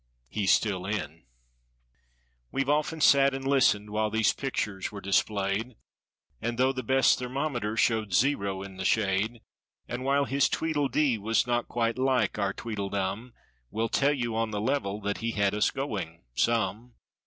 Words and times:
He's 0.29 0.49
still 0.51 0.87
in. 0.87 1.25
We've 2.51 2.71
often 2.71 3.01
sat 3.01 3.35
and 3.35 3.45
listened 3.47 3.91
while 3.91 4.09
these 4.09 4.33
pictures 4.33 4.91
were 4.91 4.99
displayed. 4.99 5.75
And 6.41 6.57
though 6.57 6.71
the 6.73 6.81
best 6.81 7.19
thermometer, 7.19 7.77
showed 7.77 8.11
"zero" 8.11 8.63
in 8.63 8.77
the 8.77 8.83
shade. 8.83 9.41
And 9.87 10.03
while 10.03 10.25
his 10.25 10.49
tweedledee 10.49 11.19
was 11.19 11.45
not 11.45 11.67
quite 11.67 11.99
like 11.99 12.39
our 12.39 12.51
tweedledum. 12.51 13.33
We'll 13.69 13.89
tell 13.89 14.13
you 14.13 14.35
on 14.35 14.49
the 14.49 14.59
level 14.59 14.99
that 15.01 15.19
he 15.19 15.33
had 15.33 15.53
us 15.53 15.69
going 15.69 16.23
some. 16.33 16.95